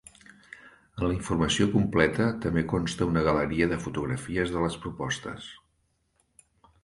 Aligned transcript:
En 0.99 1.03
la 1.07 1.11
informació 1.15 1.65
completa 1.73 2.29
també 2.45 2.63
consta 2.71 3.07
una 3.11 3.23
galeria 3.27 3.67
de 3.73 3.79
fotografies 3.83 4.53
de 4.55 4.63
les 4.63 4.79
propostes. 4.87 5.51